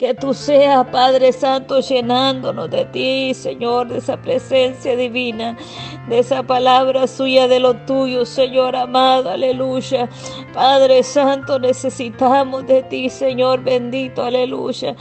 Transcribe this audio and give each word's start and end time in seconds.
Que 0.00 0.14
tú 0.14 0.32
seas, 0.32 0.86
Padre 0.86 1.30
Santo, 1.30 1.78
llenándonos 1.80 2.70
de 2.70 2.86
ti, 2.86 3.34
Señor, 3.34 3.88
de 3.88 3.98
esa 3.98 4.16
presencia 4.16 4.96
divina, 4.96 5.58
de 6.08 6.20
esa 6.20 6.42
palabra 6.42 7.06
suya 7.06 7.46
de 7.48 7.60
lo 7.60 7.74
tuyo, 7.84 8.24
Señor 8.24 8.74
amado, 8.76 9.28
aleluya. 9.28 10.08
Padre 10.54 11.02
Santo, 11.02 11.58
necesitamos 11.58 12.66
de 12.66 12.82
ti, 12.84 13.10
Señor 13.10 13.62
bendito, 13.62 14.22
aleluya. 14.24 14.96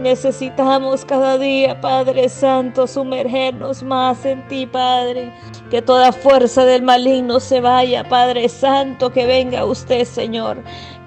Necesitamos 0.00 1.04
cada 1.04 1.38
día, 1.38 1.80
Padre 1.80 2.28
Santo, 2.28 2.88
sumergernos 2.88 3.84
más 3.84 4.24
en 4.24 4.48
ti, 4.48 4.66
Padre. 4.66 5.32
Que 5.70 5.80
toda 5.80 6.10
fuerza 6.10 6.64
del 6.64 6.82
maligno 6.82 7.38
se 7.38 7.60
vaya, 7.60 8.02
Padre 8.02 8.48
Santo, 8.48 9.12
que 9.12 9.26
venga 9.26 9.64
usted, 9.64 10.04
Señor. 10.04 10.60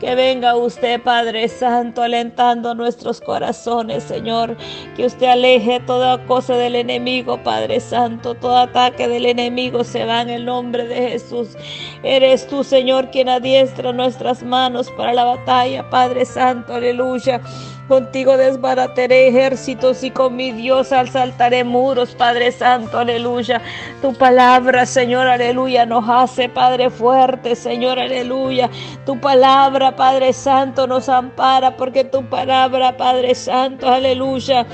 Que 0.04 0.16
venga 0.16 0.58
usted, 0.58 1.02
Padre 1.02 1.48
Santo, 1.48 2.02
alentando 2.02 2.76
nuestros 2.76 3.22
corazones, 3.22 4.04
Señor. 4.04 4.58
Que 4.98 5.06
usted 5.06 5.28
aleje 5.28 5.80
toda 5.80 6.26
cosa 6.26 6.58
del 6.58 6.76
enemigo, 6.76 7.42
Padre 7.42 7.80
Santo. 7.80 8.36
Todo 8.36 8.58
ataque 8.58 9.08
del 9.08 9.26
enemigo 9.26 9.86
se 9.86 10.04
va 10.04 10.20
en 10.20 10.30
el 10.30 10.44
nombre 10.44 10.86
de 10.90 11.12
Jesús. 11.12 11.56
Eres 12.04 12.46
tú, 12.48 12.66
Señor, 12.66 13.12
quien 13.12 13.30
adiestra 13.30 13.94
nuestras 13.94 14.44
manos 14.44 14.92
para 14.98 15.14
la 15.14 15.24
batalla, 15.24 15.90
Padre 15.90 16.26
Santo. 16.26 16.74
Aleluya. 16.74 17.40
Contigo 17.88 18.38
desbarataré 18.38 19.28
ejércitos 19.28 20.04
y 20.04 20.12
con 20.12 20.38
mi 20.38 20.54
Dios 20.54 20.94
alzaré 20.94 21.66
muros, 21.66 22.16
Padre 22.16 22.52
Santo, 22.52 22.98
aleluya. 22.98 23.62
Tu 24.02 24.14
palabra, 24.14 24.86
Señor, 24.86 25.28
aleluya, 25.28 25.86
nos 25.86 26.06
hace, 26.08 26.48
Padre 26.48 26.90
fuerte, 26.90 27.56
Señor, 27.56 28.00
aleluya. 28.00 28.70
Tu 29.06 29.20
palabra, 29.20 29.96
Padre 29.96 30.32
Santo, 30.32 30.88
nos 30.88 31.10
ampara 31.10 31.76
porque 31.76 32.06
tu 32.06 32.24
palabra, 32.30 32.96
Padre 32.96 33.36
Santo, 33.36 33.90
aleluya 33.90 34.66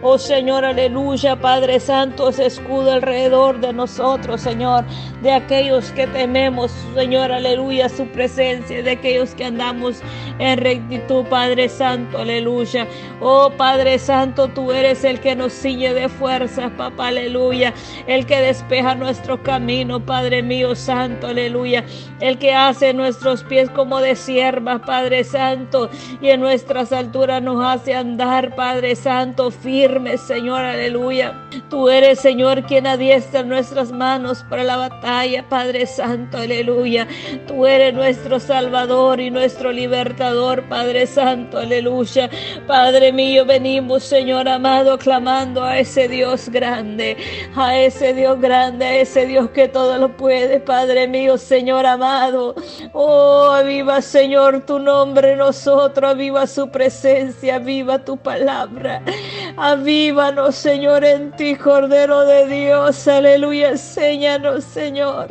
Oh 0.00 0.16
Señor, 0.16 0.64
aleluya, 0.64 1.34
Padre 1.34 1.80
Santo, 1.80 2.28
ese 2.28 2.46
escudo 2.46 2.92
alrededor 2.92 3.58
de 3.58 3.72
nosotros, 3.72 4.40
Señor, 4.40 4.84
de 5.22 5.32
aquellos 5.32 5.90
que 5.90 6.06
tememos, 6.06 6.70
Señor, 6.94 7.32
aleluya, 7.32 7.88
su 7.88 8.06
presencia, 8.06 8.80
de 8.80 8.92
aquellos 8.92 9.34
que 9.34 9.46
andamos 9.46 10.00
en 10.38 10.58
rectitud, 10.58 11.24
Padre 11.24 11.68
Santo, 11.68 12.18
aleluya. 12.18 12.86
Oh 13.20 13.50
Padre 13.56 13.98
Santo, 13.98 14.46
tú 14.46 14.70
eres 14.70 15.02
el 15.02 15.18
que 15.18 15.34
nos 15.34 15.52
sigue 15.52 15.92
de 15.92 16.08
fuerzas, 16.08 16.70
papá, 16.76 17.08
aleluya, 17.08 17.74
el 18.06 18.24
que 18.24 18.40
despeja 18.40 18.94
nuestro 18.94 19.42
camino, 19.42 19.98
Padre 19.98 20.44
mío, 20.44 20.76
Santo, 20.76 21.26
aleluya, 21.26 21.84
el 22.20 22.38
que 22.38 22.54
hace 22.54 22.94
nuestros 22.94 23.42
pies 23.42 23.68
como 23.70 23.98
de 24.00 24.14
siervas, 24.14 24.80
Padre 24.86 25.24
Santo, 25.24 25.90
y 26.20 26.28
en 26.28 26.40
nuestras 26.40 26.92
alturas 26.92 27.42
nos 27.42 27.64
hace 27.64 27.96
andar, 27.96 28.54
Padre 28.54 28.94
Santo, 28.94 29.50
firme 29.50 29.87
Señor, 30.18 30.60
aleluya. 30.64 31.32
Tú 31.70 31.88
eres, 31.88 32.20
Señor, 32.20 32.64
quien 32.64 32.86
adiestra 32.86 33.42
nuestras 33.42 33.90
manos 33.90 34.44
para 34.50 34.62
la 34.62 34.76
batalla, 34.76 35.48
Padre 35.48 35.86
Santo, 35.86 36.36
aleluya. 36.36 37.08
Tú 37.46 37.66
eres 37.66 37.94
nuestro 37.94 38.38
Salvador 38.38 39.18
y 39.18 39.30
nuestro 39.30 39.72
libertador, 39.72 40.68
Padre 40.68 41.06
Santo, 41.06 41.58
aleluya. 41.58 42.28
Padre 42.66 43.12
mío, 43.12 43.46
venimos, 43.46 44.04
Señor 44.04 44.46
amado, 44.46 44.98
clamando 44.98 45.64
a 45.64 45.78
ese 45.78 46.06
Dios 46.06 46.50
grande, 46.50 47.16
a 47.56 47.78
ese 47.78 48.12
Dios 48.12 48.38
grande, 48.38 48.84
a 48.84 48.94
ese 48.96 49.26
Dios 49.26 49.50
que 49.50 49.68
todo 49.68 49.96
lo 49.96 50.16
puede, 50.16 50.60
Padre 50.60 51.08
mío, 51.08 51.38
Señor 51.38 51.86
amado. 51.86 52.54
Oh, 52.92 53.56
viva, 53.64 54.02
Señor, 54.02 54.66
tu 54.66 54.78
nombre 54.78 55.34
nosotros, 55.34 56.16
viva 56.16 56.46
su 56.46 56.70
presencia, 56.70 57.58
viva 57.58 58.04
tu 58.04 58.18
palabra. 58.18 59.02
Avívanos, 59.78 60.56
Señor, 60.56 61.04
en 61.04 61.30
ti, 61.36 61.54
Cordero 61.54 62.26
de 62.26 62.46
Dios. 62.48 63.06
Aleluya. 63.06 63.70
Enséñanos, 63.70 64.64
Señor. 64.64 65.30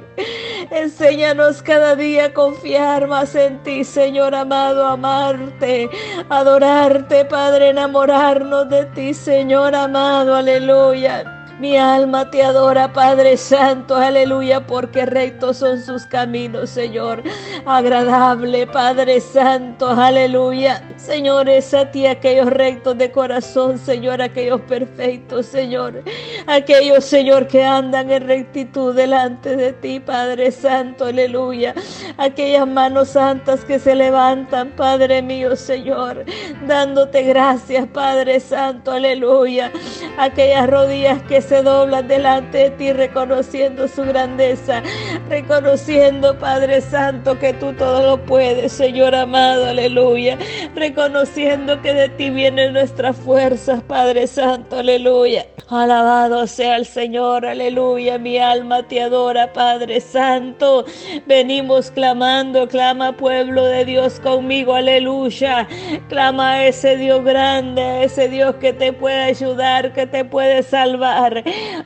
Enséñanos 0.72 1.62
cada 1.62 1.98
día 1.98 2.26
a 2.28 2.34
confiar 2.34 3.08
más 3.08 3.36
en 3.36 3.62
ti, 3.64 3.84
Señor 3.84 4.34
amado, 4.34 4.88
amarte, 4.88 5.90
adorarte, 6.30 7.26
Padre, 7.26 7.70
enamorarnos 7.70 8.70
de 8.70 8.86
ti, 8.86 9.14
Señor 9.14 9.76
amado. 9.76 10.34
Aleluya. 10.34 11.37
Mi 11.60 11.76
alma 11.76 12.30
te 12.30 12.44
adora, 12.44 12.94
Padre 12.94 13.36
Santo, 13.36 13.96
aleluya, 13.96 14.68
porque 14.68 15.08
rectos 15.08 15.58
son 15.58 15.82
sus 15.82 16.06
caminos, 16.06 16.70
Señor. 16.70 17.24
Agradable, 17.66 18.68
Padre 18.68 19.20
Santo, 19.20 19.90
aleluya. 19.90 20.84
Señor, 20.98 21.50
es 21.50 21.74
a 21.74 21.90
ti 21.90 22.06
aquellos 22.06 22.46
rectos 22.46 22.96
de 23.00 23.12
corazón, 23.12 23.80
Señor, 23.80 24.22
aquellos 24.22 24.62
perfectos, 24.62 25.48
Señor. 25.48 26.04
Aquellos, 26.46 27.04
Señor, 27.04 27.48
que 27.48 27.64
andan 27.64 28.12
en 28.12 28.28
rectitud 28.28 28.94
delante 28.94 29.56
de 29.56 29.74
ti, 29.74 30.00
Padre 30.00 30.52
Santo, 30.52 31.06
aleluya. 31.06 31.74
Aquellas 32.18 32.68
manos 32.68 33.10
santas 33.10 33.66
que 33.66 33.80
se 33.80 33.96
levantan, 33.96 34.70
Padre 34.76 35.24
mío, 35.24 35.56
Señor, 35.56 36.24
dándote 36.68 37.24
gracias, 37.24 37.88
Padre 37.88 38.40
Santo, 38.40 38.92
aleluya. 38.92 39.72
Aquellas 40.20 40.70
rodillas 40.70 41.20
que 41.24 41.47
se 41.48 41.64
doblan 41.64 42.08
delante 42.08 42.58
de 42.58 42.70
ti 42.72 42.94
reconociendo 42.94 43.88
su 43.88 44.04
grandeza, 44.04 44.82
reconociendo, 45.30 46.38
Padre 46.38 46.82
Santo, 46.82 47.40
que 47.40 47.54
tú 47.54 47.74
todo 47.74 48.02
lo 48.16 48.26
puedes, 48.26 48.72
Señor 48.72 49.16
amado, 49.16 49.66
aleluya, 49.68 50.38
reconociendo 50.76 51.82
que 51.82 51.94
de 51.94 52.10
ti 52.10 52.30
vienen 52.30 52.74
nuestras 52.74 53.16
fuerzas, 53.16 53.82
Padre 53.84 54.28
Santo, 54.28 54.80
aleluya. 54.80 55.46
Alabado 55.70 56.48
sea 56.48 56.78
el 56.78 56.86
Señor, 56.86 57.46
aleluya, 57.46 58.18
mi 58.18 58.38
alma 58.38 58.84
te 58.84 59.02
adora, 59.02 59.52
Padre 59.52 60.00
Santo. 60.00 60.86
Venimos 61.26 61.92
clamando, 61.92 62.70
clama 62.70 63.18
pueblo 63.18 63.66
de 63.66 63.84
Dios 63.84 64.22
conmigo, 64.22 64.76
aleluya. 64.76 65.68
Clama 66.08 66.52
a 66.52 66.68
ese 66.68 66.96
Dios 66.96 67.22
grande, 67.26 67.82
a 67.82 68.04
ese 68.04 68.30
Dios 68.30 68.56
que 68.56 68.72
te 68.72 68.94
puede 68.94 69.24
ayudar, 69.24 69.92
que 69.92 70.08
te 70.08 70.24
puede 70.24 70.64
salvar 70.64 71.37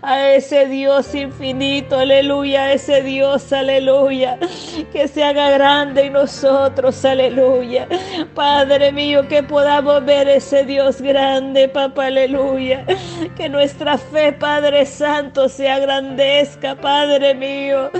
a 0.01 0.29
ese 0.29 0.67
Dios 0.67 1.13
infinito, 1.15 1.97
aleluya, 1.99 2.63
a 2.63 2.73
ese 2.73 3.01
Dios, 3.01 3.51
aleluya, 3.51 4.37
que 4.91 5.07
se 5.07 5.23
haga 5.23 5.49
grande 5.51 6.05
en 6.05 6.13
nosotros, 6.13 7.03
aleluya. 7.05 7.87
Padre 8.33 8.91
mío, 8.91 9.27
que 9.27 9.43
podamos 9.43 10.03
ver 10.05 10.27
ese 10.27 10.63
Dios 10.63 11.01
grande, 11.01 11.67
papá, 11.67 12.07
aleluya. 12.07 12.85
Que 13.35 13.49
nuestra 13.49 13.97
fe, 13.97 14.33
Padre 14.33 14.85
Santo, 14.85 15.49
se 15.49 15.69
agrandezca, 15.69 16.75
Padre 16.75 17.33
mío. 17.33 17.91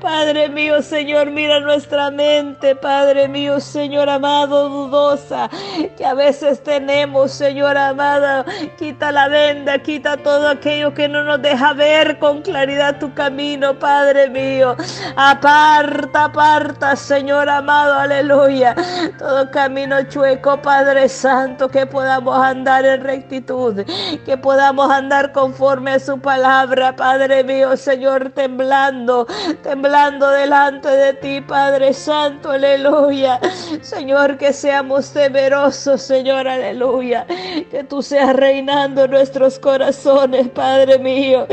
Padre 0.00 0.48
mío, 0.48 0.82
Señor, 0.82 1.30
mira 1.30 1.60
nuestra 1.60 2.10
mente, 2.10 2.74
Padre 2.76 3.28
mío, 3.28 3.60
Señor 3.60 4.08
amado, 4.08 4.68
dudosa, 4.68 5.50
que 5.96 6.04
a 6.04 6.14
veces 6.14 6.62
tenemos, 6.62 7.32
Señor 7.32 7.76
amado, 7.76 8.44
quita 8.78 9.12
la 9.12 9.28
venda, 9.28 9.78
quita 9.78 10.16
todo 10.16 10.48
aquello 10.48 10.93
que 10.94 11.08
no 11.08 11.24
nos 11.24 11.42
deja 11.42 11.72
ver 11.72 12.18
con 12.18 12.42
claridad 12.42 12.98
tu 12.98 13.12
camino, 13.14 13.78
Padre 13.78 14.30
mío. 14.30 14.76
Aparta, 15.16 16.24
aparta, 16.24 16.96
Señor 16.96 17.48
amado, 17.48 17.94
aleluya. 17.94 18.74
Todo 19.18 19.50
camino 19.50 20.02
chueco, 20.08 20.60
Padre 20.62 21.08
Santo, 21.08 21.68
que 21.68 21.86
podamos 21.86 22.38
andar 22.38 22.84
en 22.84 23.02
rectitud, 23.02 23.84
que 24.24 24.36
podamos 24.36 24.90
andar 24.90 25.32
conforme 25.32 25.92
a 25.92 25.98
su 25.98 26.18
palabra, 26.20 26.94
Padre 26.94 27.42
mío, 27.44 27.76
Señor, 27.76 28.30
temblando, 28.30 29.26
temblando 29.62 30.30
delante 30.30 30.88
de 30.88 31.14
ti, 31.14 31.40
Padre 31.40 31.92
Santo, 31.92 32.50
aleluya. 32.50 33.40
Señor, 33.80 34.38
que 34.38 34.52
seamos 34.52 35.12
temerosos, 35.12 36.02
Señor, 36.02 36.46
aleluya. 36.46 37.26
Que 37.70 37.84
tú 37.88 38.02
seas 38.02 38.34
reinando 38.34 39.08
nuestros 39.08 39.58
corazones, 39.58 40.48
Padre. 40.48 40.83
Padre 40.84 40.98
mío. 40.98 41.46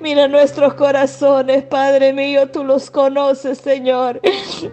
Mira 0.00 0.28
nuestros 0.28 0.72
corazones, 0.72 1.62
Padre 1.64 2.14
mío, 2.14 2.48
tú 2.50 2.64
los 2.64 2.90
conoces, 2.90 3.58
Señor. 3.58 4.18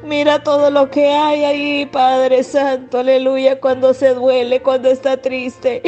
Mira 0.03 0.41
todo 0.41 0.71
lo 0.71 0.89
que 0.89 1.07
hay 1.09 1.43
ahí, 1.43 1.85
Padre 1.85 2.43
Santo, 2.43 2.99
aleluya, 2.99 3.59
cuando 3.59 3.93
se 3.93 4.13
duele, 4.13 4.61
cuando 4.61 4.89
está 4.89 5.17
triste, 5.17 5.81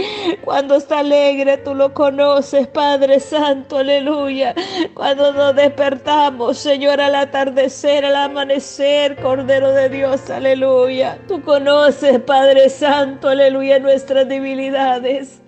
cuando 0.43 0.75
está 0.75 0.99
alegre, 0.99 1.57
tú 1.57 1.73
lo 1.73 1.93
conoces, 1.93 2.67
Padre 2.67 3.21
Santo, 3.21 3.77
aleluya. 3.77 4.53
Cuando 4.93 5.31
nos 5.31 5.55
despertamos, 5.55 6.57
Señor, 6.57 6.99
al 6.99 7.15
atardecer, 7.15 8.03
al 8.03 8.15
amanecer, 8.15 9.15
Cordero 9.21 9.71
de 9.71 9.87
Dios, 9.87 10.29
aleluya. 10.29 11.17
Tú 11.29 11.41
conoces, 11.41 12.19
Padre 12.19 12.69
Santo, 12.69 13.29
aleluya, 13.29 13.79
nuestras 13.79 14.27
debilidades. 14.27 15.39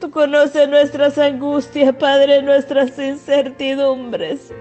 Tú 0.00 0.10
conoces 0.10 0.68
nuestras 0.68 1.18
angustias, 1.18 1.94
Padre, 1.96 2.13
nuestras 2.42 2.98
incertidumbres. 2.98 4.52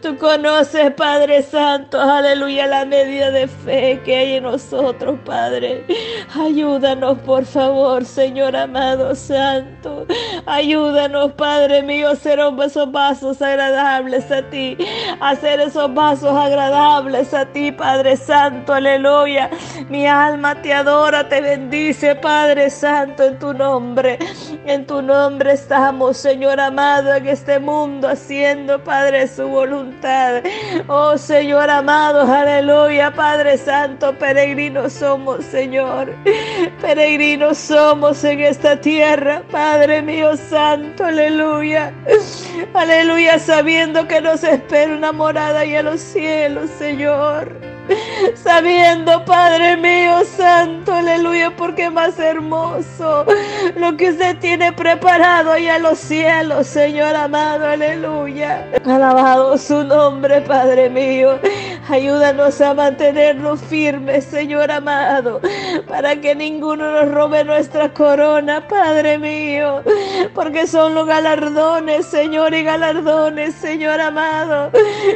Tú 0.00 0.16
conoces, 0.16 0.92
Padre 0.92 1.42
Santo, 1.42 2.00
aleluya, 2.00 2.66
la 2.66 2.84
medida 2.84 3.30
de 3.30 3.46
fe 3.46 4.00
que 4.04 4.16
hay 4.16 4.32
en 4.34 4.44
nosotros, 4.44 5.18
Padre. 5.24 5.84
Ayúdanos, 6.34 7.18
por 7.20 7.44
favor, 7.44 8.04
Señor 8.04 8.56
amado 8.56 9.14
Santo. 9.14 10.06
Ayúdanos, 10.46 11.32
Padre 11.32 11.82
mío, 11.82 12.10
a 12.10 12.16
ser 12.16 12.40
esos 12.64 12.90
vasos 12.90 13.40
agradables 13.42 14.30
a 14.30 14.42
ti. 14.50 14.76
Hacer 15.20 15.60
esos 15.60 15.92
vasos 15.92 16.36
agradables 16.36 17.34
a 17.34 17.46
ti, 17.46 17.70
Padre 17.72 18.16
Santo, 18.16 18.72
aleluya. 18.72 19.50
Mi 19.88 20.06
alma 20.06 20.60
te 20.62 20.72
adora, 20.72 21.28
te 21.28 21.40
bendice, 21.40 22.14
Padre 22.14 22.70
Santo, 22.70 23.24
en 23.24 23.38
tu 23.38 23.52
nombre. 23.52 24.18
En 24.66 24.86
tu 24.86 25.02
nombre 25.02 25.52
estamos, 25.52 26.16
Señor 26.16 26.60
amado, 26.60 26.93
en 27.00 27.26
este 27.26 27.58
mundo 27.58 28.08
haciendo, 28.08 28.82
Padre, 28.82 29.26
su 29.26 29.48
voluntad. 29.48 30.42
Oh 30.86 31.18
Señor 31.18 31.68
amado, 31.68 32.20
aleluya, 32.32 33.12
Padre 33.12 33.58
Santo, 33.58 34.16
peregrinos 34.16 34.92
somos, 34.92 35.44
Señor. 35.44 36.14
Peregrinos 36.80 37.58
somos 37.58 38.22
en 38.22 38.40
esta 38.40 38.80
tierra, 38.80 39.42
Padre 39.50 40.02
mío 40.02 40.36
santo, 40.36 41.04
aleluya. 41.06 41.92
Aleluya, 42.74 43.38
sabiendo 43.40 44.06
que 44.06 44.20
nos 44.20 44.44
espera 44.44 44.94
una 44.94 45.10
morada 45.10 45.64
y 45.64 45.74
a 45.74 45.82
los 45.82 46.00
cielos, 46.00 46.70
Señor 46.78 47.63
sabiendo, 48.34 49.24
Padre 49.24 49.76
mío 49.76 50.24
santo, 50.24 50.92
aleluya, 50.92 51.54
porque 51.56 51.90
más 51.90 52.18
hermoso 52.18 53.24
lo 53.76 53.96
que 53.96 54.10
usted 54.10 54.38
tiene 54.38 54.72
preparado 54.72 55.52
ahí 55.52 55.68
a 55.68 55.78
los 55.78 55.98
cielos, 55.98 56.66
Señor 56.66 57.14
amado, 57.14 57.66
aleluya. 57.66 58.66
Alabado 58.84 59.56
su 59.58 59.84
nombre, 59.84 60.40
Padre 60.42 60.88
mío. 60.90 61.38
Ayúdanos 61.88 62.60
a 62.62 62.72
mantenernos 62.72 63.60
firmes, 63.60 64.24
Señor 64.24 64.70
amado, 64.70 65.40
para 65.86 66.16
que 66.16 66.34
ninguno 66.34 66.90
nos 66.90 67.12
robe 67.12 67.44
nuestra 67.44 67.92
corona, 67.92 68.66
Padre 68.66 69.18
mío, 69.18 69.82
porque 70.34 70.66
son 70.66 70.94
los 70.94 71.06
galardones, 71.06 72.06
Señor, 72.06 72.54
y 72.54 72.62
galardones, 72.62 73.54
Señor 73.54 74.00
amado, 74.00 74.70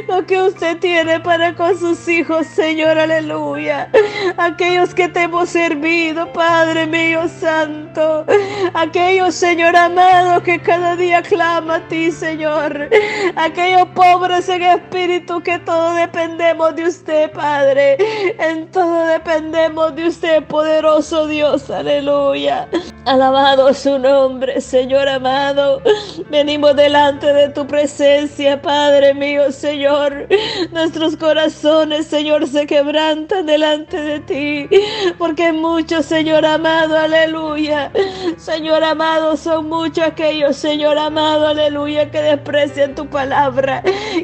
lo 0.07 0.25
que 0.27 0.43
usted 0.43 0.77
tiene 0.77 1.19
para 1.19 1.55
con 1.55 1.77
sus 1.77 2.07
hijos, 2.07 2.45
Señor, 2.59 2.99
aleluya. 2.99 3.89
Aquellos 4.35 4.93
que 4.93 5.07
te 5.07 5.21
hemos 5.23 5.49
servido, 5.49 6.29
Padre 6.33 6.85
mío 6.85 7.29
santo. 7.39 8.25
Aquellos, 8.73 9.33
Señor 9.33 9.77
amado, 9.77 10.43
que 10.43 10.59
cada 10.59 10.97
día 10.97 11.21
clama 11.21 11.75
a 11.75 11.87
ti, 11.87 12.11
Señor. 12.11 12.89
Aquellos 13.37 13.87
pobres 13.95 14.49
en 14.49 14.63
espíritu 14.63 15.41
que 15.41 15.57
todo 15.59 15.93
dependemos 15.93 16.75
de 16.75 16.83
usted, 16.83 17.31
Padre. 17.31 17.95
En 18.39 18.69
todo 18.71 19.05
dependemos 19.07 19.95
de 19.95 20.09
usted, 20.09 20.43
poderoso 20.43 21.27
Dios, 21.27 21.71
aleluya. 21.71 22.67
Alabado 23.05 23.73
su 23.73 23.97
nombre, 23.97 24.59
Señor 24.61 25.07
amado. 25.07 25.81
Venimos 26.29 26.75
delante 26.75 27.31
de 27.33 27.49
tu 27.49 27.65
presencia, 27.65 28.61
Padre 28.61 29.13
mío, 29.13 29.51
Señor. 29.51 30.27
Nuestros 30.71 31.15
corazones, 31.15 32.07
Señor, 32.07 32.45
se 32.47 32.67
quebrantan 32.67 33.45
delante 33.45 33.99
de 33.99 34.19
ti. 34.19 34.69
Porque 35.17 35.51
muchos, 35.53 36.05
Señor 36.05 36.45
amado, 36.45 36.97
aleluya. 36.97 37.91
Señor 38.37 38.83
amado, 38.83 39.37
son 39.37 39.69
muchos 39.69 40.03
aquellos, 40.03 40.57
Señor 40.57 40.97
amado, 40.97 41.47
aleluya, 41.47 42.11
que 42.11 42.21
desprecian 42.21 42.95
tu 42.95 43.07
palabra, 43.07 43.81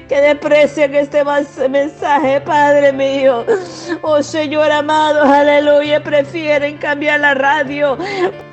que 0.07 0.21
desprecian 0.21 0.93
este 0.93 1.23
mensaje, 1.69 2.41
Padre 2.41 2.91
mío. 2.91 3.45
Oh 4.01 4.21
Señor 4.21 4.69
amado, 4.71 5.21
aleluya, 5.23 6.03
prefieren 6.03 6.77
cambiar 6.77 7.21
la 7.21 7.33
radio 7.33 7.97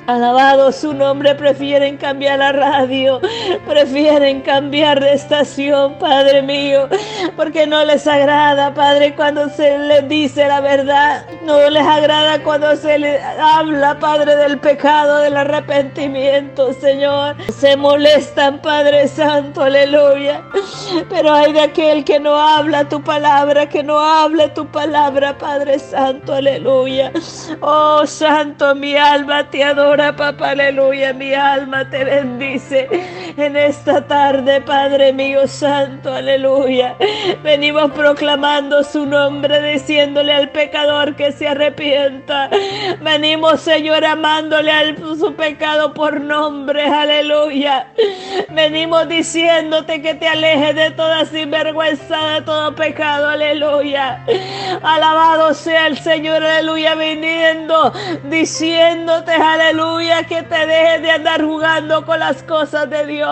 Alabado 0.05 0.73
su 0.73 0.93
nombre, 0.93 1.33
prefieren 1.33 1.95
cambiar 1.95 2.39
la 2.39 2.51
radio, 2.51 3.21
prefieren 3.65 4.41
cambiar 4.41 4.99
de 4.99 5.13
estación, 5.13 5.97
Padre 5.97 6.41
mío, 6.41 6.89
porque 7.37 7.65
no 7.65 7.85
les 7.85 8.05
agrada, 8.05 8.73
Padre, 8.73 9.15
cuando 9.15 9.47
se 9.49 9.77
les 9.77 10.09
dice 10.09 10.45
la 10.45 10.59
verdad, 10.59 11.25
no 11.43 11.69
les 11.69 11.85
agrada 11.85 12.43
cuando 12.43 12.75
se 12.75 12.99
les 12.99 13.21
habla, 13.39 13.97
Padre, 13.97 14.35
del 14.35 14.59
pecado, 14.59 15.19
del 15.19 15.37
arrepentimiento, 15.37 16.73
Señor. 16.73 17.37
Se 17.57 17.77
molestan, 17.77 18.61
Padre 18.61 19.07
Santo, 19.07 19.61
aleluya. 19.61 20.43
Pero 21.09 21.31
hay 21.31 21.53
de 21.53 21.61
aquel 21.61 22.03
que 22.03 22.19
no 22.19 22.35
habla 22.37 22.89
tu 22.89 23.01
palabra, 23.01 23.69
que 23.69 23.81
no 23.81 23.97
hable 23.99 24.49
tu 24.49 24.67
palabra, 24.67 25.37
Padre 25.37 25.79
Santo, 25.79 26.33
aleluya. 26.33 27.13
Oh, 27.61 28.05
Santo, 28.05 28.75
mi 28.75 28.97
alma 28.97 29.49
te 29.49 29.63
adora 29.63 29.92
papá, 29.97 30.51
aleluya. 30.51 31.13
Mi 31.13 31.33
alma 31.33 31.89
te 31.89 32.03
bendice 32.03 32.87
en 33.37 33.55
esta 33.55 34.05
tarde, 34.07 34.61
Padre 34.61 35.13
mío 35.13 35.47
santo, 35.47 36.13
aleluya. 36.13 36.95
Venimos 37.43 37.91
proclamando 37.91 38.83
su 38.83 39.05
nombre, 39.05 39.61
diciéndole 39.73 40.33
al 40.33 40.49
pecador 40.49 41.15
que 41.15 41.31
se 41.31 41.47
arrepienta. 41.47 42.49
Venimos, 43.01 43.61
Señor, 43.61 44.05
amándole 44.05 44.71
al 44.71 44.97
su 45.17 45.33
pecado 45.35 45.93
por 45.93 46.21
nombre, 46.21 46.83
aleluya. 46.83 47.87
Venimos 48.49 49.07
diciéndote 49.07 50.01
que 50.01 50.13
te 50.15 50.27
alejes 50.27 50.75
de 50.75 50.91
toda 50.91 51.25
sinvergüenza, 51.25 52.27
de 52.27 52.41
todo 52.41 52.75
pecado, 52.75 53.29
aleluya. 53.29 54.23
Alabado 54.81 55.53
sea 55.53 55.87
el 55.87 55.97
Señor, 55.97 56.43
aleluya, 56.43 56.95
viniendo, 56.95 57.91
diciéndote, 58.23 59.31
aleluya 59.33 59.63
aleluya, 59.73 60.23
que 60.23 60.43
te 60.43 60.65
dejes 60.65 61.01
de 61.01 61.11
andar 61.11 61.41
jugando 61.43 62.05
con 62.05 62.19
las 62.19 62.43
cosas 62.43 62.89
de 62.89 63.05
Dios. 63.05 63.22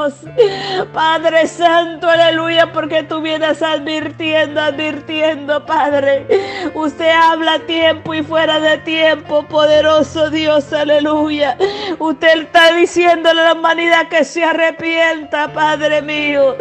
Padre 0.93 1.47
Santo, 1.47 2.09
aleluya, 2.09 2.71
porque 2.73 3.03
tú 3.03 3.21
vienes 3.21 3.61
advirtiendo, 3.61 4.59
advirtiendo, 4.59 5.65
Padre. 5.65 6.25
Usted 6.73 7.09
habla 7.09 7.59
tiempo 7.59 8.13
y 8.13 8.23
fuera 8.23 8.59
de 8.59 8.79
tiempo, 8.79 9.43
poderoso 9.47 10.29
Dios, 10.29 10.73
aleluya. 10.73 11.57
Usted 11.99 12.41
está 12.41 12.73
diciéndole 12.73 13.41
a 13.41 13.45
la 13.45 13.53
humanidad 13.53 14.09
que 14.09 14.23
se 14.23 14.43
arrepienta, 14.43 15.53
Padre 15.53 16.01
mío, 16.01 16.57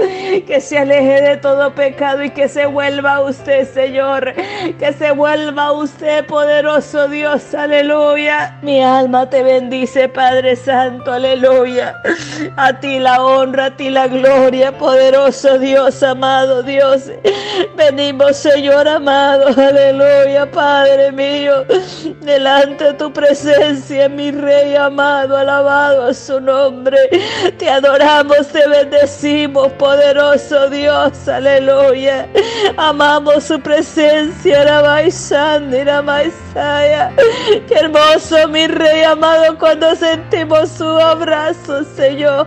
que 0.46 0.60
se 0.60 0.78
aleje 0.78 1.20
de 1.22 1.36
todo 1.38 1.74
pecado 1.74 2.22
y 2.22 2.30
que 2.30 2.48
se 2.48 2.66
vuelva 2.66 3.16
a 3.16 3.20
usted, 3.22 3.68
Señor. 3.72 4.34
Que 4.78 4.92
se 4.92 5.12
vuelva 5.12 5.64
a 5.64 5.72
usted, 5.72 6.26
poderoso 6.26 7.08
Dios, 7.08 7.54
aleluya. 7.54 8.58
Mi 8.62 8.82
alma 8.82 9.28
te 9.28 9.42
bendice 9.42 9.80
dice 9.80 10.08
Padre 10.08 10.56
Santo, 10.56 11.12
aleluya. 11.12 11.94
A 12.56 12.78
ti 12.80 12.98
la 12.98 13.19
honra, 13.24 13.66
a 13.66 13.76
ti 13.76 13.90
la 13.90 14.06
gloria, 14.06 14.76
poderoso 14.76 15.58
Dios, 15.58 16.02
amado 16.02 16.62
Dios. 16.62 17.10
Venimos, 17.76 18.36
Señor 18.36 18.86
amado, 18.88 19.48
aleluya, 19.48 20.50
Padre 20.50 21.12
mío, 21.12 21.64
delante 22.20 22.84
de 22.84 22.94
tu 22.94 23.12
presencia, 23.12 24.08
mi 24.08 24.30
Rey 24.30 24.76
amado, 24.76 25.36
alabado 25.36 26.06
a 26.06 26.14
su 26.14 26.40
nombre. 26.40 26.98
Te 27.58 27.68
adoramos, 27.68 28.48
te 28.48 28.66
bendecimos, 28.68 29.72
poderoso 29.72 30.68
Dios, 30.70 31.28
aleluya. 31.28 32.28
Amamos 32.76 33.44
su 33.44 33.60
presencia, 33.60 34.64
Maisaya. 36.02 37.12
Qué 37.68 37.74
hermoso, 37.74 38.48
mi 38.48 38.66
Rey 38.66 39.02
amado, 39.02 39.58
cuando 39.58 39.94
sentimos 39.94 40.70
su 40.70 40.84
abrazo, 40.84 41.84
Señor. 41.96 42.46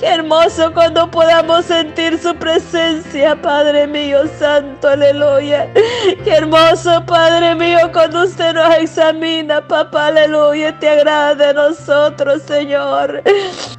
Qué 0.00 0.06
hermoso 0.06 0.72
cuando 0.72 1.10
podamos 1.10 1.66
sentir 1.66 2.18
su 2.18 2.34
presencia, 2.34 3.40
Padre 3.40 3.86
mío 3.86 4.22
santo, 4.38 4.88
aleluya. 4.88 5.68
Qué 6.24 6.30
hermoso, 6.30 7.04
Padre 7.06 7.54
mío, 7.54 7.78
cuando 7.92 8.24
usted 8.24 8.54
nos 8.54 8.74
examina, 8.76 9.66
papá, 9.66 10.06
aleluya, 10.06 10.78
te 10.78 10.88
agrada 10.88 11.34
de 11.34 11.54
nosotros, 11.54 12.42
Señor. 12.42 13.22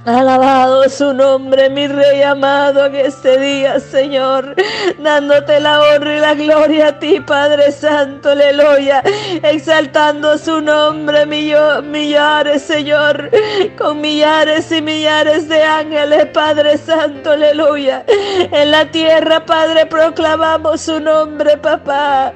Alabado 0.06 0.88
su 0.90 1.14
nombre, 1.14 1.70
mi 1.70 1.88
Rey 1.88 2.22
amado, 2.22 2.86
en 2.86 2.96
este 2.96 3.40
día, 3.40 3.80
Señor, 3.80 4.56
dándote 5.00 5.60
la 5.60 5.82
honra 5.82 6.16
y 6.16 6.20
la 6.20 6.34
gloria 6.36 6.88
a 6.90 7.00
ti, 7.00 7.20
Padre 7.20 7.72
Santo, 7.72 8.30
aleluya, 8.30 9.02
exaltando 9.42 10.38
su 10.38 10.62
nombre, 10.62 11.26
millares, 11.26 12.62
Señor, 12.62 13.32
con 13.78 14.02
millares 14.02 14.72
y 14.72 14.82
millares 14.82 15.50
de 15.50 15.55
ángeles, 15.64 16.26
Padre 16.28 16.78
Santo, 16.78 17.32
aleluya. 17.32 18.04
En 18.08 18.72
la 18.72 18.86
tierra, 18.86 19.46
Padre, 19.46 19.86
proclamamos 19.86 20.82
su 20.82 21.00
nombre, 21.00 21.58
papá. 21.58 22.34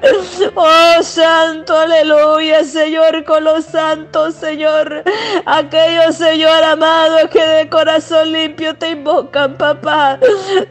Oh, 0.54 1.02
Santo, 1.02 1.76
aleluya, 1.76 2.64
Señor, 2.64 3.24
con 3.24 3.44
los 3.44 3.64
santos, 3.64 4.34
Señor. 4.34 5.04
Aquellos, 5.46 6.16
Señor 6.16 6.62
amado, 6.64 7.28
que 7.30 7.44
de 7.44 7.68
corazón 7.68 8.32
limpio 8.32 8.74
te 8.76 8.90
invocan, 8.90 9.54
papá. 9.56 10.18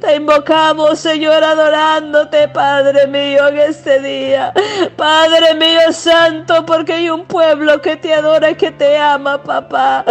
Te 0.02 0.16
invocamos, 0.16 1.00
Señor, 1.00 1.44
adorándote, 1.44 2.48
Padre 2.50 3.08
mío, 3.08 3.48
en 3.48 3.60
este 3.60 4.00
día. 4.00 4.54
Padre 4.96 5.56
mío 5.56 5.92
santo, 5.92 6.66
porque 6.66 6.94
hay 6.94 7.10
un 7.10 7.26
pueblo 7.26 7.82
que 7.82 7.96
te 7.96 8.14
adora 8.14 8.52
y 8.52 8.56
que 8.56 8.72
te 8.72 8.98
ama, 8.98 9.42
papá. 9.42 10.06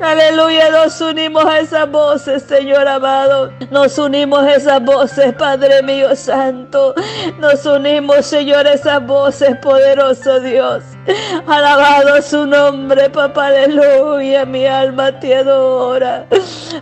Aleluya, 0.00 0.70
nos 0.70 1.00
unimos 1.00 1.44
a 1.44 1.60
voces, 1.84 2.42
Señor 2.42 2.88
amado. 2.88 3.52
Nos 3.70 3.98
unimos 3.98 4.42
a 4.42 4.54
esas 4.54 4.82
voces, 4.82 5.34
Padre 5.34 5.82
mío 5.82 6.16
santo. 6.16 6.94
Nos 7.38 7.66
unimos, 7.66 8.24
Señor, 8.26 8.66
a 8.66 8.72
esas 8.72 9.06
voces, 9.06 9.56
poderoso 9.62 10.40
Dios. 10.40 10.95
Alabado 11.46 12.20
su 12.20 12.46
nombre, 12.46 13.08
papá, 13.10 13.46
aleluya, 13.46 14.44
mi 14.44 14.66
alma 14.66 15.18
te 15.18 15.36
adora. 15.36 16.26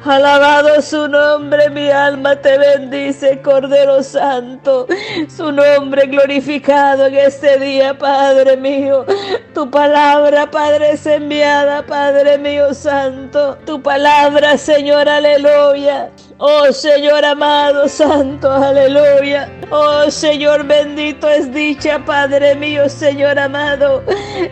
Alabado 0.04 0.81
su 0.81 1.09
nombre, 1.09 1.69
mi 1.71 1.90
alma 1.90 2.37
te 2.37 2.57
bendice, 2.57 3.40
Cordero 3.43 4.02
Santo. 4.02 4.87
Su 5.28 5.52
nombre 5.52 6.07
glorificado 6.07 7.07
en 7.07 7.16
este 7.16 7.59
día, 7.59 7.99
Padre 7.99 8.57
mío. 8.57 9.04
Tu 9.52 9.71
palabra, 9.71 10.50
Padre, 10.50 10.93
es 10.93 11.07
enviada, 11.07 11.85
Padre 11.85 12.38
mío 12.38 12.73
Santo. 12.73 13.59
Tu 13.66 13.83
palabra, 13.83 14.57
Señor, 14.57 15.09
aleluya. 15.09 16.11
Oh 16.47 16.71
Señor 16.75 17.25
amado, 17.25 17.89
santo, 17.89 18.51
aleluya. 18.51 19.51
Oh 19.71 20.11
Señor 20.11 20.65
bendito 20.65 21.27
es 21.27 21.51
dicha, 21.51 22.05
Padre 22.05 22.55
mío, 22.55 22.87
Señor 22.87 23.39
amado. 23.39 24.03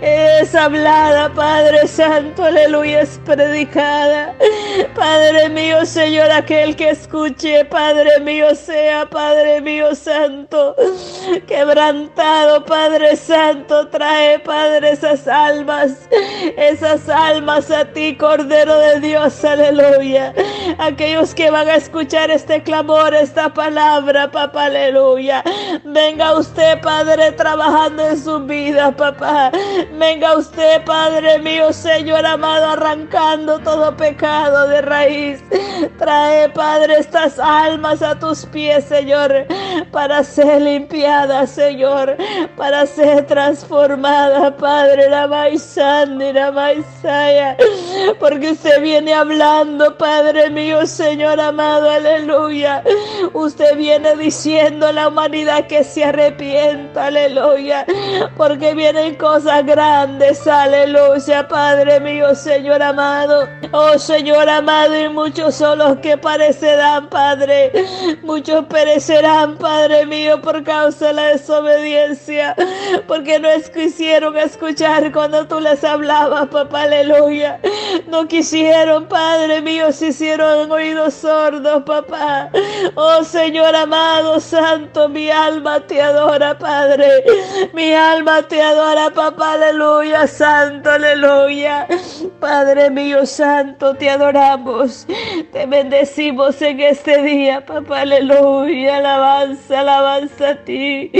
Es 0.00 0.54
hablada, 0.54 1.28
Padre 1.34 1.86
Santo, 1.86 2.44
aleluya, 2.44 3.02
es 3.02 3.20
predicada. 3.26 4.34
Padre 4.94 5.50
mío, 5.50 5.84
Señor, 5.84 6.30
aquel 6.30 6.76
que 6.76 6.90
escuche, 6.90 7.66
Padre 7.66 8.20
mío, 8.20 8.54
sea, 8.54 9.04
Padre 9.04 9.60
mío, 9.60 9.94
Santo. 9.94 10.74
Quebrantado, 11.46 12.64
Padre 12.64 13.16
Santo, 13.16 13.88
trae, 13.88 14.38
Padre, 14.38 14.92
esas 14.92 15.28
almas, 15.28 16.08
esas 16.56 17.06
almas 17.10 17.70
a 17.70 17.84
ti, 17.84 18.16
Cordero 18.16 18.78
de 18.78 19.00
Dios, 19.00 19.44
aleluya. 19.44 20.32
Aquellos 20.78 21.34
que 21.34 21.50
van 21.50 21.68
a 21.68 21.81
escuchar 21.82 22.30
este 22.30 22.62
clamor, 22.62 23.12
esta 23.12 23.52
palabra, 23.52 24.30
papá, 24.30 24.66
aleluya. 24.66 25.42
Venga 25.84 26.38
usted, 26.38 26.80
Padre, 26.80 27.32
trabajando 27.32 28.06
en 28.08 28.22
su 28.22 28.38
vida, 28.38 28.92
papá. 28.92 29.50
Venga 29.98 30.36
usted, 30.36 30.84
Padre 30.84 31.40
mío, 31.40 31.72
Señor 31.72 32.24
amado, 32.24 32.66
arrancando 32.70 33.58
todo 33.58 33.96
pecado 33.96 34.68
de 34.68 34.80
raíz. 34.82 35.42
Trae, 35.98 36.48
Padre, 36.50 36.98
estas 37.00 37.38
almas 37.40 38.00
a 38.00 38.16
tus 38.16 38.46
pies, 38.46 38.84
Señor, 38.84 39.44
para 39.90 40.22
ser 40.22 40.62
limpiadas, 40.62 41.50
Señor, 41.50 42.16
para 42.56 42.86
ser 42.86 43.26
transformada, 43.26 44.56
Padre, 44.56 45.10
la 45.10 45.26
maizandi, 45.26 46.32
la 46.32 46.52
maizaya. 46.52 47.56
Porque 48.20 48.52
usted 48.52 48.80
viene 48.80 49.12
hablando, 49.12 49.96
Padre 49.98 50.48
mío, 50.48 50.86
Señor 50.86 51.40
amado, 51.40 51.61
aleluya. 51.62 52.82
Usted 53.32 53.76
viene 53.76 54.16
diciendo 54.16 54.86
a 54.86 54.92
la 54.92 55.08
humanidad 55.08 55.66
que 55.66 55.84
se 55.84 56.04
arrepienta, 56.04 57.06
aleluya. 57.06 57.86
Porque 58.36 58.74
vienen 58.74 59.14
cosas 59.16 59.64
grandes, 59.64 60.46
aleluya, 60.46 61.46
Padre 61.48 62.00
mío, 62.00 62.34
Señor 62.34 62.82
amado. 62.82 63.48
Oh 63.72 63.98
Señor 63.98 64.48
amado, 64.48 64.98
y 64.98 65.08
muchos 65.08 65.54
son 65.54 65.78
los 65.78 65.98
que 65.98 66.16
parecerán, 66.18 67.08
Padre. 67.08 67.72
Muchos 68.22 68.64
perecerán, 68.66 69.56
Padre 69.56 70.06
mío, 70.06 70.40
por 70.40 70.62
causa 70.64 71.08
de 71.08 71.12
la 71.14 71.26
desobediencia. 71.28 72.54
Porque 73.06 73.38
no 73.38 73.48
es 73.48 73.70
quisieron 73.70 74.36
escuchar 74.36 75.12
cuando 75.12 75.46
tú 75.46 75.60
les 75.60 75.82
hablabas, 75.84 76.48
papá, 76.48 76.82
aleluya. 76.82 77.60
No 78.08 78.26
quisieron, 78.26 79.06
Padre 79.06 79.60
mío, 79.62 79.92
se 79.92 80.08
hicieron 80.08 80.70
oídos 80.70 81.14
sordos, 81.14 81.51
papá. 81.60 82.50
Oh 82.94 83.22
Señor 83.24 83.74
amado, 83.74 84.40
santo, 84.40 85.08
mi 85.08 85.30
alma 85.30 85.80
te 85.80 86.00
adora, 86.00 86.56
Padre. 86.58 87.24
Mi 87.74 87.92
alma 87.92 88.42
te 88.42 88.62
adora, 88.62 89.10
papá, 89.10 89.52
aleluya, 89.54 90.26
santo, 90.26 90.90
aleluya. 90.90 91.86
Padre 92.40 92.90
mío, 92.90 93.26
santo, 93.26 93.94
te 93.94 94.08
adoramos. 94.08 95.06
Te 95.52 95.66
bendecimos 95.66 96.60
en 96.62 96.80
este 96.80 97.22
día, 97.22 97.64
papá, 97.64 98.02
aleluya. 98.02 98.96
Alabanza, 98.96 99.80
alabanza 99.80 100.50
a 100.50 100.56
ti. 100.56 101.10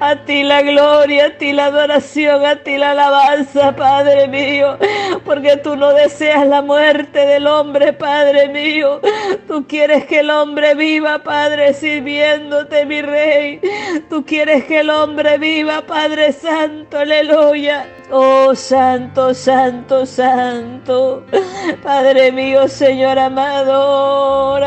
A 0.00 0.16
ti 0.24 0.42
la 0.42 0.62
gloria, 0.62 1.26
a 1.26 1.38
ti 1.38 1.52
la 1.52 1.66
adoración, 1.66 2.44
a 2.44 2.56
ti 2.56 2.76
la 2.78 2.92
alabanza, 2.92 3.74
Padre 3.74 4.28
mío. 4.28 4.78
Porque 5.24 5.56
tú 5.56 5.76
no 5.76 5.92
deseas 5.92 6.46
la 6.46 6.62
muerte 6.62 7.26
del 7.26 7.46
hombre, 7.46 7.92
Padre 7.92 8.48
mío. 8.48 9.00
Tú 9.46 9.66
quieres 9.72 10.04
que 10.04 10.20
el 10.20 10.28
hombre 10.28 10.74
viva, 10.74 11.22
Padre, 11.22 11.72
sirviéndote, 11.72 12.84
mi 12.84 13.00
Rey. 13.00 13.58
Tú 14.10 14.22
quieres 14.22 14.64
que 14.64 14.80
el 14.80 14.90
hombre 14.90 15.38
viva, 15.38 15.80
Padre 15.86 16.34
Santo, 16.34 16.98
aleluya. 16.98 17.86
Oh, 18.10 18.54
santo, 18.54 19.32
santo, 19.32 20.04
santo. 20.04 21.24
Padre 21.82 22.32
mío, 22.32 22.68
Señor 22.68 23.18
amado, 23.18 24.60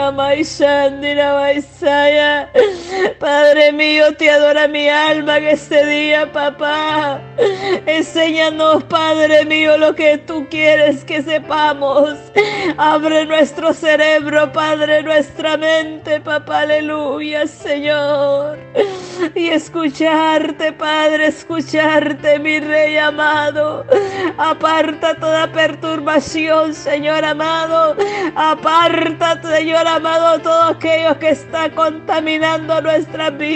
Padre 3.66 3.78
mío, 3.78 4.16
te 4.16 4.30
adora 4.30 4.68
mi 4.68 4.88
alma 4.88 5.40
en 5.40 5.48
este 5.48 5.88
día, 5.88 6.32
papá. 6.32 7.20
Enséñanos, 7.88 8.84
Padre 8.84 9.44
mío, 9.46 9.76
lo 9.80 9.96
que 9.96 10.20
tú 10.20 10.46
quieres 10.52 11.04
que 11.04 11.24
sepamos. 11.24 12.14
Abre 12.78 13.26
nuestro 13.26 13.74
cerebro, 13.74 14.52
Padre, 14.52 15.02
nuestra 15.02 15.58
mente, 15.58 16.22
papá, 16.22 16.60
aleluya, 16.60 17.48
Señor. 17.48 18.60
Y 19.34 19.50
escucharte, 19.50 20.74
Padre, 20.74 21.28
escucharte, 21.28 22.38
mi 22.38 22.60
Rey 22.60 22.98
amado. 22.98 23.84
Aparta 24.38 25.16
toda 25.16 25.52
perturbación, 25.52 26.76
Señor 26.76 27.26
amado. 27.26 27.96
Aparta, 28.36 29.42
Señor 29.42 29.88
amado, 29.88 30.40
todos 30.42 30.76
aquellos 30.76 31.18
que 31.18 31.30
están 31.30 31.72
contaminando 31.72 32.80
nuestra 32.82 33.32
vida. 33.32 33.55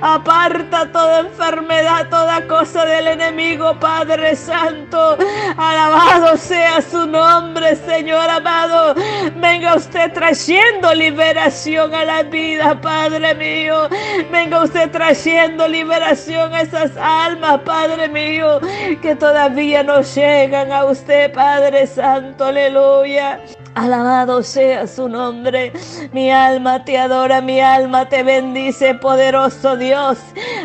Aparta 0.00 0.90
toda 0.92 1.20
enfermedad, 1.20 2.08
toda 2.10 2.46
cosa 2.46 2.84
del 2.84 3.06
enemigo, 3.08 3.78
Padre 3.78 4.36
Santo. 4.36 5.16
Alabado 5.56 6.36
sea 6.36 6.82
su 6.82 7.06
nombre, 7.06 7.76
Señor 7.76 8.28
amado. 8.28 8.94
Venga 9.36 9.76
usted 9.76 10.12
trayendo 10.12 10.92
liberación 10.94 11.94
a 11.94 12.04
la 12.04 12.22
vida, 12.22 12.80
Padre 12.80 13.34
mío. 13.34 13.88
Venga 14.30 14.62
usted 14.62 14.90
trayendo 14.90 15.66
liberación 15.68 16.52
a 16.54 16.62
esas 16.62 16.96
almas, 16.96 17.60
Padre 17.64 18.08
mío, 18.08 18.60
que 19.00 19.14
todavía 19.16 19.82
no 19.82 20.02
llegan 20.02 20.70
a 20.70 20.84
usted, 20.84 21.32
Padre 21.32 21.86
Santo. 21.86 22.44
Aleluya. 22.44 23.40
Alabado 23.74 24.44
sea 24.44 24.86
su 24.86 25.08
nombre. 25.08 25.72
Mi 26.12 26.30
alma 26.30 26.84
te 26.84 26.96
adora, 26.96 27.40
mi 27.40 27.60
alma 27.60 28.08
te 28.08 28.22
bendice, 28.22 28.94
poderoso 28.94 29.76
Dios. 29.76 30.18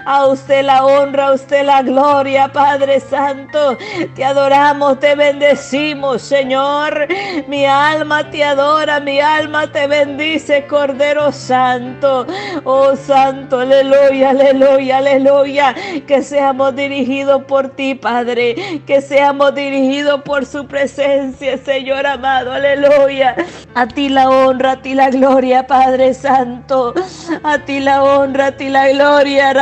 A 0.05 0.27
usted 0.27 0.63
la 0.63 0.85
honra, 0.85 1.29
a 1.29 1.33
usted 1.33 1.65
la 1.65 1.81
gloria, 1.81 2.49
Padre 2.49 2.99
Santo. 2.99 3.75
Te 4.15 4.23
adoramos, 4.23 4.99
te 4.99 5.15
bendecimos, 5.15 6.21
Señor. 6.21 7.07
Mi 7.47 7.65
alma 7.65 8.29
te 8.29 8.43
adora, 8.43 8.99
mi 8.99 9.19
alma 9.19 9.71
te 9.71 9.87
bendice, 9.87 10.67
Cordero 10.67 11.31
Santo. 11.31 12.27
Oh 12.63 12.95
Santo, 12.95 13.61
aleluya, 13.61 14.29
aleluya, 14.29 14.97
aleluya. 14.99 15.75
Que 16.05 16.21
seamos 16.21 16.75
dirigidos 16.75 17.43
por 17.45 17.69
ti, 17.69 17.95
Padre. 17.95 18.83
Que 18.85 19.01
seamos 19.01 19.55
dirigidos 19.55 20.21
por 20.21 20.45
su 20.45 20.67
presencia, 20.67 21.57
Señor 21.57 22.05
amado, 22.05 22.53
aleluya. 22.53 22.98
A 23.75 23.87
ti 23.87 24.09
la 24.09 24.29
honra, 24.29 24.71
a 24.71 24.81
ti 24.81 24.93
la 24.93 25.09
gloria, 25.09 25.63
Padre 25.63 26.13
Santo. 26.13 26.93
A 27.43 27.57
ti 27.59 27.79
la 27.79 28.03
honra, 28.03 28.47
a 28.47 28.51
ti 28.51 28.69
la 28.69 28.89
gloria, 28.89 29.53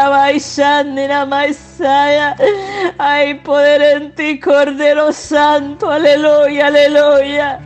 Hay 2.97 3.35
poder 3.35 3.81
en 3.81 4.15
ti, 4.15 4.39
Cordero 4.39 5.11
Santo. 5.11 5.91
Aleluya, 5.91 6.67
aleluya. 6.67 7.59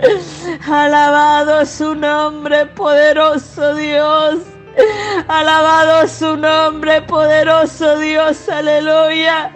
Alabado 0.69 1.65
su 1.65 1.95
nombre, 1.95 2.65
poderoso 2.65 3.73
Dios. 3.75 4.50
Alabado 5.27 6.07
su 6.07 6.37
nombre, 6.37 7.01
poderoso 7.03 7.97
Dios, 7.99 8.47
aleluya. 8.49 9.51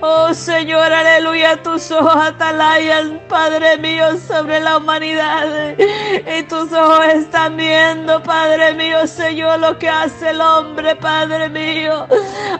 Oh 0.00 0.32
Señor, 0.32 0.92
aleluya, 0.92 1.62
tus 1.62 1.90
ojos 1.90 2.16
atalayan, 2.16 3.20
Padre 3.28 3.78
mío, 3.78 4.16
sobre 4.26 4.60
la 4.60 4.76
humanidad. 4.76 5.76
Y 5.78 6.42
tus 6.44 6.72
ojos 6.72 7.04
están 7.06 7.56
viendo, 7.56 8.22
Padre 8.22 8.74
mío, 8.74 9.06
Señor, 9.06 9.58
lo 9.60 9.78
que 9.78 9.88
hace 9.88 10.30
el 10.30 10.40
hombre, 10.40 10.96
Padre 10.96 11.48
mío. 11.48 12.06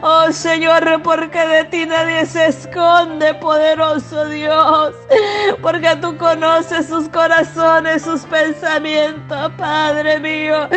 Oh 0.02 0.32
Señor, 0.32 1.02
porque 1.02 1.46
de 1.46 1.64
ti 1.64 1.86
nadie 1.86 2.26
se 2.26 2.46
esconde, 2.46 3.34
poderoso 3.34 4.26
Dios. 4.26 4.94
Porque 5.62 5.96
tú 5.96 6.16
conoces 6.16 6.88
sus 6.88 7.08
corazones, 7.08 8.02
sus 8.02 8.22
pensamientos, 8.22 9.52
Padre 9.56 10.18
mío. 10.20 10.68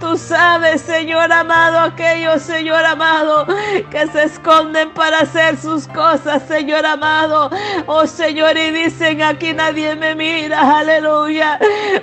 Tú 0.00 0.16
sabes 0.16 0.67
Señor 0.76 1.32
amado, 1.32 1.78
aquellos, 1.78 2.42
Señor 2.42 2.84
amado, 2.84 3.46
que 3.90 4.06
se 4.08 4.24
esconden 4.24 4.90
para 4.90 5.20
hacer 5.20 5.56
sus 5.56 5.86
cosas, 5.86 6.42
Señor 6.46 6.84
amado. 6.84 7.48
Oh 7.86 8.06
Señor, 8.06 8.58
y 8.58 8.70
dicen, 8.72 9.22
aquí 9.22 9.54
nadie 9.54 9.94
me 9.96 10.14
mira, 10.14 10.78
aleluya. 10.78 11.58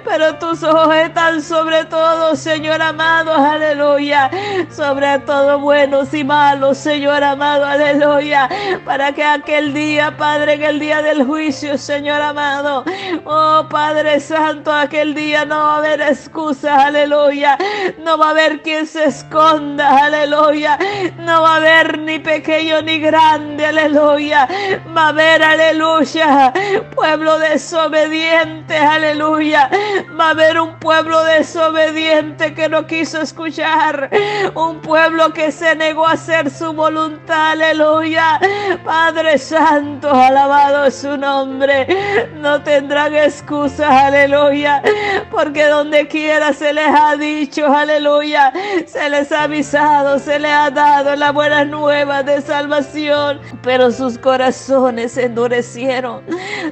Pero 0.06 0.36
tus 0.38 0.64
ojos 0.64 0.96
están 0.96 1.42
sobre 1.42 1.86
todo, 1.86 2.36
Señor 2.36 2.82
amado, 2.82 3.34
aleluya. 3.34 4.32
Sobre 4.72 5.20
todo 5.20 5.60
buenos 5.60 6.14
y 6.14 6.24
malos, 6.24 6.78
Señor 6.78 7.24
amado, 7.24 7.66
aleluya. 7.66 8.50
Para 8.86 9.12
que 9.12 9.24
aquel 9.24 9.74
día, 9.74 10.16
Padre, 10.18 10.54
en 10.54 10.64
el 10.64 10.80
día 10.80 11.02
del 11.02 11.26
juicio, 11.26 11.78
Señor 11.78 12.22
amado, 12.22 12.86
oh 13.26 13.68
Padre 13.70 14.20
Santo, 14.20 14.72
aquel 14.72 15.14
día 15.14 15.46
no 15.46 15.58
va 15.58 15.76
a 15.76 15.78
haber 15.78 16.02
excusas, 16.02 16.78
aleluya. 16.78 17.58
No 18.00 18.18
va 18.18 18.28
a 18.28 18.30
haber 18.32 18.55
quien 18.62 18.86
se 18.86 19.06
esconda, 19.06 20.06
aleluya. 20.06 20.78
No 21.20 21.42
va 21.42 21.54
a 21.54 21.56
haber 21.58 22.00
ni 22.00 22.20
pequeño 22.20 22.82
ni 22.82 23.00
grande, 23.00 23.66
aleluya. 23.66 24.48
Va 24.96 25.06
a 25.06 25.08
haber, 25.10 25.44
aleluya, 25.44 26.54
pueblo 26.96 27.40
desobediente, 27.40 28.78
aleluya. 28.78 29.70
Va 30.20 30.28
a 30.28 30.30
haber 30.32 30.60
un 30.60 30.80
pueblo 30.80 31.24
desobediente 31.24 32.54
que 32.54 32.70
no 32.70 32.86
quiso 32.86 33.22
escuchar. 33.22 34.10
Un 34.54 34.80
pueblo 34.82 35.34
que 35.34 35.52
se 35.52 35.76
negó 35.76 36.08
a 36.08 36.14
hacer 36.14 36.50
su 36.50 36.74
voluntad, 36.74 37.52
aleluya. 37.52 38.40
Padre 38.84 39.38
Santo, 39.38 40.12
alabado 40.12 40.90
su 40.92 41.18
nombre. 41.18 41.88
No 42.36 42.62
tendrán 42.62 43.16
excusas, 43.16 43.90
aleluya. 43.90 44.82
Porque 45.32 45.66
donde 45.66 46.08
quiera 46.08 46.54
se 46.54 46.74
les 46.74 46.88
ha 46.88 47.16
dicho, 47.16 47.66
aleluya 47.68 48.45
se 48.86 49.10
les 49.10 49.32
ha 49.32 49.44
avisado, 49.44 50.20
se 50.20 50.40
les 50.40 50.52
ha 50.52 50.70
dado 50.70 51.16
la 51.16 51.32
buena 51.32 51.66
nueva 51.66 52.24
de 52.24 52.42
salvación, 52.42 53.40
pero 53.62 53.92
sus 53.92 54.18
corazones 54.18 55.14
se 55.14 55.26
endurecieron, 55.26 56.24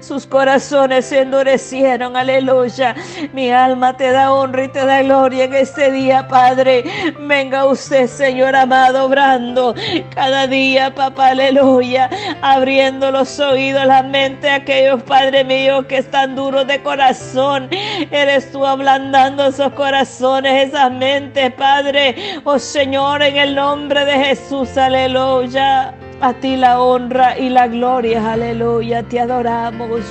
sus 0.01 0.25
corazones 0.25 1.05
se 1.05 1.21
endurecieron, 1.21 2.15
aleluya. 2.15 2.95
Mi 3.33 3.51
alma 3.51 3.95
te 3.95 4.11
da 4.11 4.31
honra 4.33 4.65
y 4.65 4.67
te 4.69 4.85
da 4.85 5.01
gloria 5.01 5.45
en 5.45 5.53
este 5.55 5.91
día, 5.91 6.27
Padre. 6.27 6.83
Venga 7.19 7.65
usted, 7.65 8.07
Señor 8.07 8.55
amado, 8.55 9.05
obrando 9.05 9.75
cada 10.13 10.47
día, 10.47 10.93
papá, 10.93 11.29
aleluya, 11.29 12.09
abriendo 12.41 13.11
los 13.11 13.39
oídos, 13.39 13.85
la 13.85 14.03
mente 14.03 14.49
a 14.49 14.55
aquellos, 14.55 15.03
Padre 15.03 15.43
mío, 15.43 15.87
que 15.87 15.97
están 15.97 16.35
duros 16.35 16.67
de 16.67 16.81
corazón. 16.81 17.69
Eres 18.11 18.51
tú 18.51 18.65
ablandando 18.65 19.45
esos 19.47 19.73
corazones, 19.73 20.69
esas 20.69 20.91
mentes, 20.91 21.51
Padre 21.63 22.41
Oh 22.43 22.59
Señor, 22.59 23.23
en 23.23 23.37
el 23.37 23.55
nombre 23.55 24.03
de 24.03 24.25
Jesús, 24.25 24.77
aleluya. 24.77 25.95
A 26.19 26.33
ti 26.33 26.57
la 26.57 26.81
honra 26.81 27.39
y 27.39 27.47
la 27.47 27.67
gloria, 27.67 28.33
aleluya. 28.33 29.01
Te 29.01 29.21
adoramos. 29.21 30.01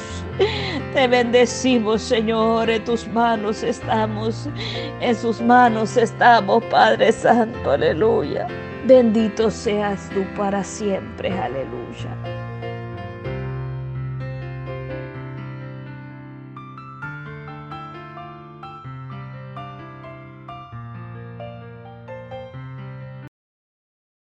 Te 0.94 1.06
bendecimos, 1.06 2.00
Señor. 2.00 2.70
En 2.70 2.82
tus 2.84 3.06
manos 3.06 3.62
estamos. 3.62 4.48
En 5.00 5.14
sus 5.14 5.42
manos 5.42 5.98
estamos, 5.98 6.64
Padre 6.70 7.12
Santo, 7.12 7.72
aleluya. 7.72 8.46
Bendito 8.86 9.50
seas 9.50 10.08
tú 10.14 10.24
para 10.34 10.64
siempre, 10.64 11.38
aleluya. 11.38 12.41